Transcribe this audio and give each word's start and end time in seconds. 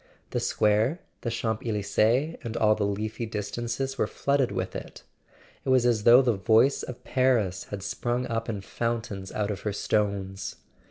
The 0.31 0.39
square, 0.39 0.99
the 1.21 1.29
Champs 1.29 1.63
Elysees 1.63 2.37
and 2.43 2.57
all 2.57 2.73
the 2.73 2.87
leafy 2.87 3.27
distances 3.27 3.99
were 3.99 4.07
flooded 4.07 4.51
with 4.51 4.75
it: 4.75 5.03
it 5.63 5.69
was 5.69 5.85
as 5.85 6.05
though 6.05 6.23
the 6.23 6.33
voice 6.33 6.81
of 6.81 7.03
Paris 7.03 7.65
had 7.65 7.83
sprung 7.83 8.25
up 8.25 8.49
in 8.49 8.61
fountains 8.61 9.31
out 9.31 9.51
of 9.51 9.59
her 9.59 9.73
stones. 9.73 10.55